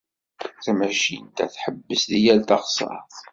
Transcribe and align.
Tamacint-a 0.63 1.45
tḥebbes 1.53 2.03
di 2.11 2.19
yal 2.25 2.41
taɣsert. 2.47 3.15